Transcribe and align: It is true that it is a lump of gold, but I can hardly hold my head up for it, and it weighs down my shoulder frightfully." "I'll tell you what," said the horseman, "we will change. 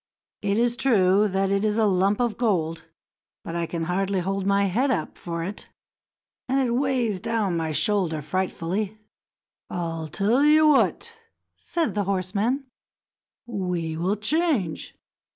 It 0.41 0.57
is 0.57 0.75
true 0.75 1.27
that 1.27 1.51
it 1.51 1.63
is 1.63 1.77
a 1.77 1.85
lump 1.85 2.19
of 2.19 2.35
gold, 2.35 2.85
but 3.43 3.55
I 3.55 3.67
can 3.67 3.83
hardly 3.83 4.19
hold 4.19 4.47
my 4.47 4.65
head 4.65 4.89
up 4.89 5.15
for 5.15 5.43
it, 5.43 5.69
and 6.49 6.59
it 6.59 6.71
weighs 6.71 7.19
down 7.19 7.55
my 7.55 7.71
shoulder 7.71 8.23
frightfully." 8.23 8.97
"I'll 9.69 10.07
tell 10.07 10.43
you 10.43 10.65
what," 10.67 11.13
said 11.59 11.93
the 11.93 12.05
horseman, 12.05 12.65
"we 13.45 13.95
will 13.95 14.15
change. 14.15 14.95